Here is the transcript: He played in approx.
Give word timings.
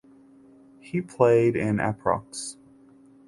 He 0.79 0.99
played 0.99 1.55
in 1.55 1.75
approx. 1.77 2.55